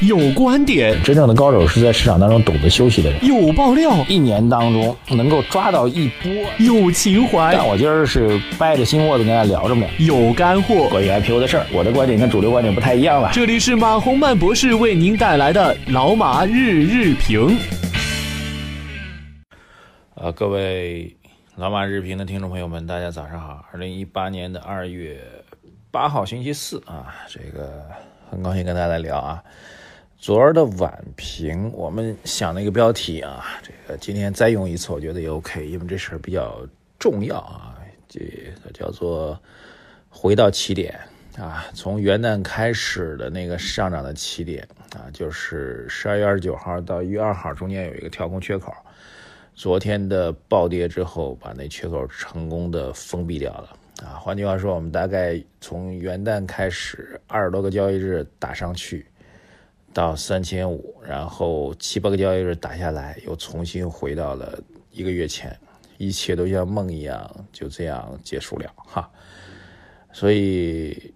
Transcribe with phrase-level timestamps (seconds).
[0.00, 3.24] 有观点，真正的高手是在市场当中懂得休息的人。
[3.24, 6.30] 有爆料，一年当中能够抓到一波。
[6.58, 9.86] 有情怀，但我今儿是掰着心窝子跟大家聊着呢。
[9.98, 13.30] 有干货，关于 IPO 的事儿，我的观点跟主流观点不太一样了。
[13.32, 17.56] 这里是马洪曼博士为您带来的老马日日评。
[20.16, 21.16] 呃，各位
[21.56, 23.64] 老马日评的听众朋友们，大家早上好。
[23.72, 25.18] 二零一八年的二月
[25.90, 27.82] 八号星期四啊，这个
[28.30, 29.42] 很高兴跟大家来聊啊。
[30.26, 36.66] 昨儿的晚评，我们想了一个标题啊，这个今天再用一次，我觉得也 OK，因为这事儿比较
[36.98, 37.78] 重要啊，
[38.08, 38.18] 这
[38.64, 39.40] 个叫做
[40.10, 40.98] 回到起点
[41.38, 44.66] 啊，从元旦开始的那个上涨的起点
[44.96, 48.74] 啊，就是十二月二十九号到一月二号中间有一个跳空缺口，
[49.54, 54.18] 昨天的暴跌之后，把那缺口成功的封闭掉了啊。
[54.18, 59.06] 换句话说，我们大概从元旦开始二十多个交易日打上去。
[59.96, 65.58] 到三千五，然后七八个交易日打下来，又重新回到了一个月前，
[65.96, 69.10] 一切都像梦一样，就这样结束了哈。
[70.12, 71.14] 所以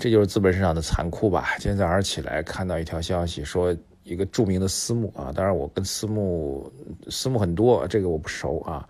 [0.00, 1.50] 这就是资本市场的残酷吧。
[1.58, 6.72] 今天早上起来看到一条消息，说一个著名的私募啊，当然我跟私募
[7.10, 8.88] 私募很多，这个我不熟啊。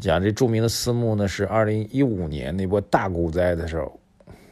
[0.00, 4.00] 讲这著名的私募呢，是二零一五年那波大股灾的时候，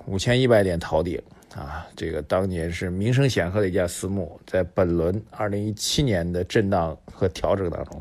[0.06, 1.20] 五千一百点逃顶。
[1.54, 8.00] 啊，这个当年是名声显赫的一家私募，在本轮二零一七年的震荡和调整当中，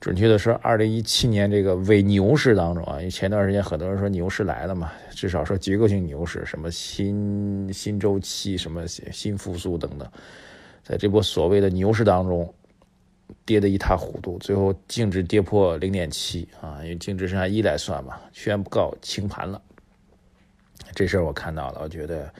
[0.00, 10.08] 准确的说，二零一七年这个伪牛市当中啊，因为前段时间很多人说牛市来了嘛，至少说结构性牛市，什么新新周期，什么新复苏等等，
[10.84, 12.54] 在这波所谓的牛市当中，
[13.44, 19.60] 跌得一塌糊涂，最后净值跌破零点七啊，因为净值是按一来算嘛，宣告清盘了。
[20.94, 22.32] 这事儿我看到了，我觉得。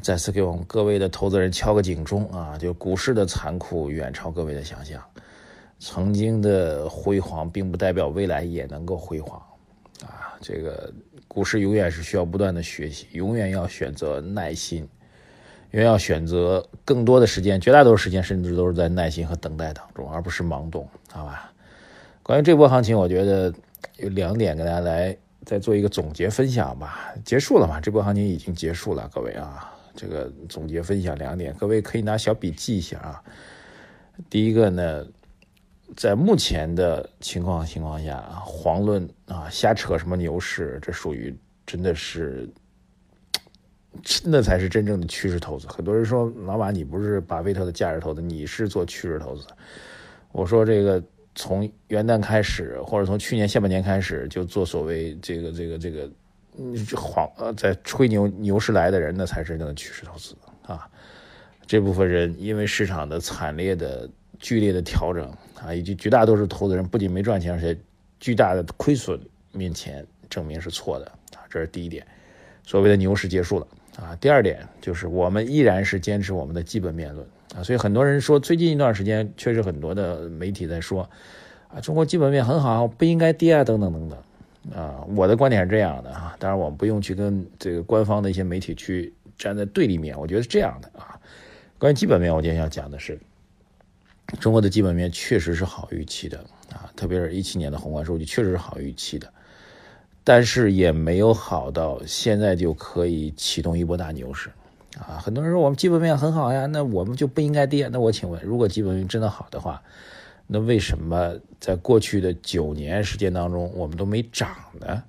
[0.00, 2.56] 再次给我们各位的投资人敲个警钟啊！
[2.58, 5.02] 就股市的残酷远超各位的想象，
[5.78, 9.38] 曾经的辉煌并不代表未来也能够辉煌
[10.02, 10.32] 啊！
[10.40, 10.90] 这个
[11.28, 14.78] 股市永远是需要不断的学习，永远要选择耐心，
[15.72, 21.52] 永远要选择更多的时间，绝大多数时间甚至都是在耐心和等待当中，而不是盲动，好吧？
[22.22, 23.52] 关于这波行情，我觉得
[23.98, 25.14] 有两点跟大家来
[25.44, 27.12] 再做一个总结分享吧。
[27.24, 27.80] 结束了嘛？
[27.80, 29.71] 这波行情已经结束了，各位啊！
[29.94, 33.22] 这个总结分享两点，各位可以拿小笔记一下啊。
[34.30, 35.06] 第一个呢，
[35.96, 41.34] 在目前的情况情况下，遑论啊瞎扯什么牛市，这属于
[41.66, 42.48] 真的是，
[44.24, 45.66] 那才是真正的趋势投资。
[45.68, 49.46] 很多人说老马你不是巴菲特的价值投资，你是做趋势投资。
[50.32, 51.02] 我说这个
[51.34, 56.10] 从元旦开始，或者从去年下半年开始就做所谓这个这个这个。
[56.54, 60.36] 你晃呃，在吹牛牛市来的人，那才是真正的趋势投资
[60.66, 60.88] 啊！
[61.66, 64.08] 这部分人因为市场的惨烈的、
[64.38, 67.76] 剧烈的调整啊，以及绝大多数投资人不仅没赚钱，而且
[68.20, 69.18] 巨大的亏损
[69.52, 71.40] 面前，证明是错的啊！
[71.48, 72.06] 这是第一点，
[72.64, 74.14] 所谓的牛市结束了啊！
[74.16, 77.26] 第二点就是我们依然是坚持我们的基本面论
[77.56, 77.62] 啊！
[77.62, 81.08] 所以很多人说，最近一段时间确实很多的媒体在说
[81.68, 84.18] 啊，中国基本面很好，不应该跌啊，等等等等。
[84.70, 91.18] 啊，我的观点是这样的啊，当然我们不用去跟这个官方的一些媒体去站在对立面，我觉得是这样的啊。
[91.78, 93.18] 关于基本面，我今天要讲的是，
[94.38, 96.38] 中国的基本面确实是好预期的
[96.72, 99.28] 啊，特别是一七年的宏观数据确实是好预期的，
[100.22, 104.48] 但是也没有好到现在就可以启动一波大牛市
[104.96, 105.18] 啊。
[105.18, 107.88] 很多人说我们基本面很好呀，那我们就不应该跌。
[107.88, 109.82] 那我请问，如果基本面真的好的话？
[110.52, 115.02] 那为什么在过去的九年时间当中，我们都没涨呢？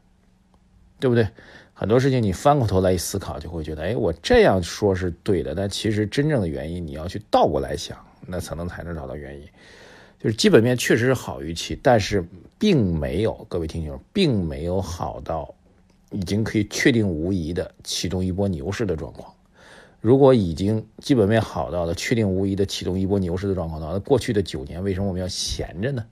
[1.02, 1.28] 对不对？
[1.74, 5.54] 很多事情你翻过头来一思考，就会觉得，哎，我这样说是对的。
[5.54, 9.46] 但其实真正的原因，你要去倒过来想，那才能才能找到原因。
[10.18, 12.25] 就是基本面确实是好预期，但是
[12.58, 15.54] 并没有各位听友，并没有好到
[16.12, 19.34] 已经可以确定无疑的启动一波牛市的状况。
[20.03, 26.06] 如果已经基本面好到了确定无疑的启动一波牛市的状况的话，那过去的九年为什么我们要闲着呢？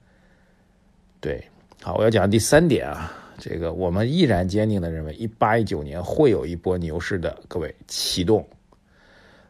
[1.20, 1.44] 对，
[1.84, 8.48] 好，我要讲第三点啊，这个我们依然坚定的认为，一八一九年会有一波牛市的，各位启动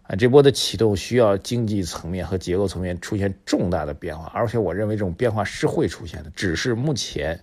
[0.01, 7.39] 啊，这波的启动需要经济层面和结构层面出现重大的变化，而且我认为这种变化是会出现的，只是目前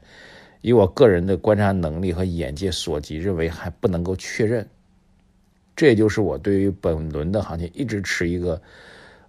[0.62, 4.68] 以我个人的观察能力和眼界所及，认为还不能够确认。
[5.78, 8.60] 这也就是我对于本轮的行情一直持一个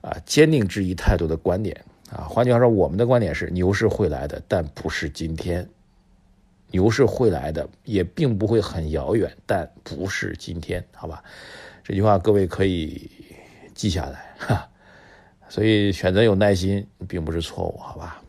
[0.01, 2.25] 啊坚定质疑态度的观点啊。
[2.27, 5.63] 换句话说，我们的观点是牛市会来的，但不是今天；
[6.71, 11.23] 牛市会来的，也并不会很遥远，但不是今天，好吧？
[11.83, 13.11] 这句话各位可以
[13.75, 14.67] 记下来哈，
[15.49, 18.23] 所以选择有耐心并不是错误，好吧？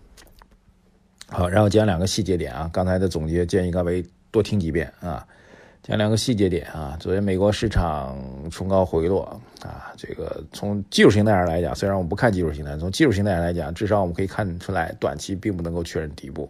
[1.28, 5.26] 好，然后讲两个细节点啊，刚才的总结建议各位多听几遍啊。
[5.82, 8.14] 讲两个细节点啊，昨天美国市场
[8.50, 9.24] 冲高回落
[9.62, 16.48] 啊，这个从技术形态上来讲，虽然我们不看技术形态，从技术形态上来讲，至少我们可以看出来，短期并不能够确认底部，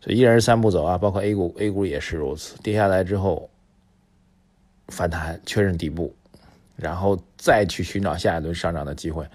[0.00, 3.50] 所以依然是三步走啊，包括 A 股，A 股也是如此，跌下来之后
[4.88, 6.14] 反弹确认底部，
[6.76, 9.26] 然后再去寻找下一轮上涨的机会，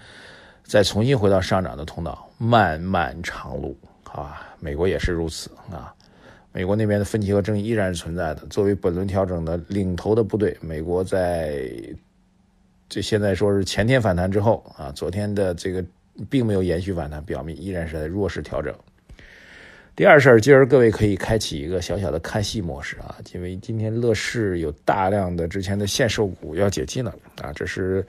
[0.64, 5.94] 再重新回到上涨的通道，漫漫长路，好吧，美国也是如此啊。
[6.58, 8.44] 美国那边的分歧和争议依然是存在的。
[8.50, 11.70] 作为本轮调整的领头的部队，美国在
[12.88, 15.84] 这现在说是前天反弹之后啊，昨天的这个
[16.28, 18.74] 并没有延续反弹，表明依然是在弱势调整。
[19.94, 28.04] 第二事儿，今儿各位可以开启一个小小的看戏模式啊，因为今天乐视有大量的之前的限售股要解禁了啊，这是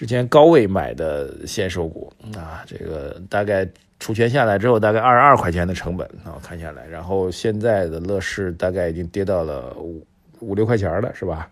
[0.00, 3.68] 之前高位买的限售股啊，这个大概。
[3.98, 10.02] 除权下来之后，大概二十二块钱的成本啊，看下来，然后现在的乐视大概已经跌到了五
[10.38, 11.50] 五六块钱了，是吧？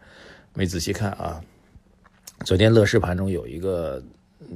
[0.55, 1.43] 没仔细看啊。
[2.47, 4.03] 昨天乐视盘中有一个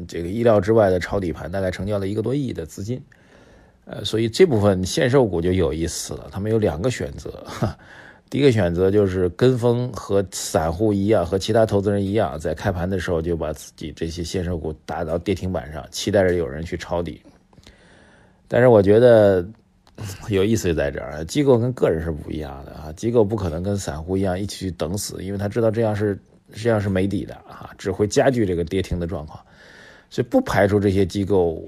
[0.09, 2.99] 这个意料之外的抄底盘，大概成交了一个多亿的资金，
[3.85, 6.29] 呃，所以这部分限售股就有意思了。
[6.33, 7.45] 他们有两个选择，
[8.33, 17.21] 第一个选择就是跟风和散户一样，和其他投资人一样，在开盘的时候就把自己这些限售股打到跌停板上，期待着有人去抄底。
[18.49, 19.47] 但是我觉得
[20.31, 26.19] 有意思在这儿，机构跟个人是不一样的啊，机构不可能跟散户一样一起去等死，因为他知道这样是
[26.53, 29.39] 实际上是没底的啊，只会加剧这个跌停的状况，
[30.09, 31.63] 所以不排除这些机构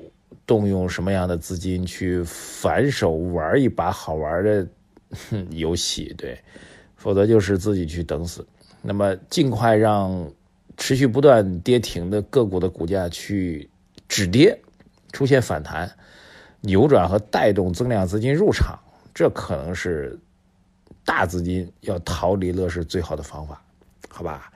[0.46, 4.66] 动用什么样的资金去反手玩一把好玩的
[5.50, 6.38] 游戏，对，
[6.96, 8.46] 否则就是自己去等死。
[8.82, 10.30] 那么尽快让
[10.76, 13.68] 持续不断跌停的个股的股价去
[14.08, 14.58] 止跌，
[15.12, 15.90] 出现反弹。
[16.66, 18.78] 扭转和带动增量资金入场，
[19.12, 20.18] 这可能是
[21.04, 23.62] 大资金要逃离乐视最好的方法，
[24.08, 24.50] 好吧？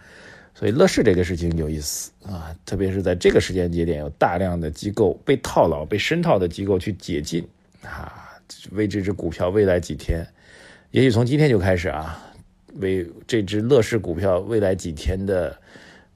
[0.54, 7.46] 所以乐视这个事情有意思啊，特别是在这个时间节点，有大量的机构被套牢、被深套的机构去解禁
[7.82, 8.27] 啊，
[8.72, 10.26] 为这只股票未来几天，
[10.90, 12.22] 也许从今天就开始啊，
[12.76, 15.58] 为这只乐视股票未来几天的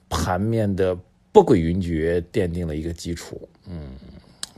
[0.09, 0.97] 盘面的
[1.33, 3.93] 不轨云谲奠定了一个基础，嗯。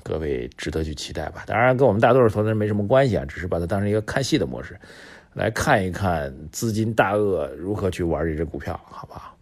[0.07, 4.79] 各位值得去期待吧，当然跟我们大多数投资人没什么关系啊，只是把它当成一个看戏的模式，
[5.33, 9.35] 来看一看资金大鳄如何去玩这只股票，好不好？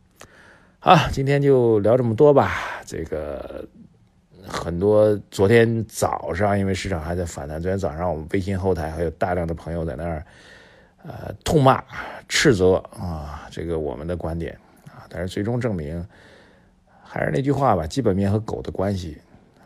[0.79, 2.53] 好，今天就聊这么多吧。
[2.87, 3.67] 这个
[4.47, 10.25] 很多昨天早上因为市场还在反弹，昨天早上我们微信后台还有大量的朋友在那儿
[11.05, 11.83] 呃痛骂、
[12.29, 16.05] 斥责啊，这个我们的观点啊，但是最终证明
[17.03, 19.19] 还是那句话吧，基本面和狗的关系。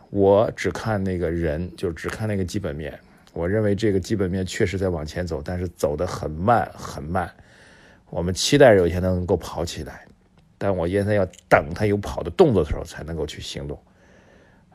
[0.09, 2.97] 我只看那个人，就只看那个基本面。
[3.33, 7.29] 我认为这个基本面确实在往前走，但是走得很慢很慢。
[8.09, 10.05] 我们期待有一天能够跑起来，
[10.57, 13.77] 但我现在要等它有跑的动作的时候才能够去行动。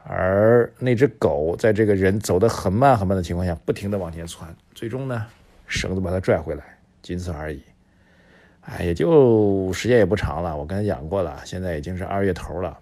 [0.05, 5.27] 而那只狗在这个人走得很慢很慢的情况下，不停地往前窜，最终呢，
[5.67, 6.65] 绳子把它拽回来，
[7.03, 7.63] 仅此而已。
[8.63, 10.57] 哎，也就时间也不长了。
[10.57, 12.79] 我刚才讲过了，现在已经是二月头了。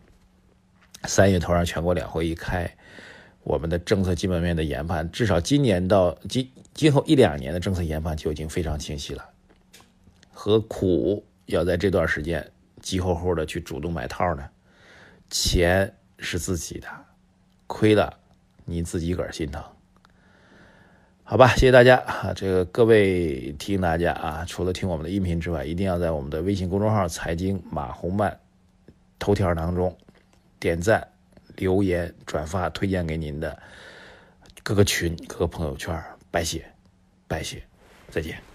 [1.04, 2.70] 三月头让全国两会一开，
[3.42, 9.24] 我们的政策基本面的研判，至少今年到今今后一两年的政策研判就已经非常清晰了。
[10.32, 12.50] 何苦要在这段时间
[12.80, 14.48] 急吼吼的去主动买套呢？
[15.30, 16.88] 钱是自己的，
[17.70, 18.18] 亏了
[18.64, 19.62] 你自己个儿心疼。
[21.22, 22.32] 好吧，谢谢大家啊！
[22.34, 28.36] 这个各位提醒大家啊，除了听我们的音频之外，一定要在我们的微信公众号“财经马红漫”
[29.20, 29.96] 头条当中。
[30.58, 31.06] 点赞、
[31.54, 33.56] 留言、转发，推荐给您的
[34.64, 35.96] 各个群、各个朋友圈，
[36.32, 36.64] 拜谢，
[37.28, 37.62] 拜谢，
[38.10, 38.49] 再见。